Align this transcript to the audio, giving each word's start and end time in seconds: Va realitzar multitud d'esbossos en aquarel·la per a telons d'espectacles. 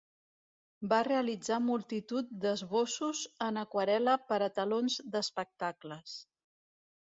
Va 0.93 1.01
realitzar 1.07 1.59
multitud 1.65 2.33
d'esbossos 2.47 3.23
en 3.51 3.61
aquarel·la 3.67 4.19
per 4.33 4.43
a 4.49 4.51
telons 4.59 4.99
d'espectacles. 5.17 6.21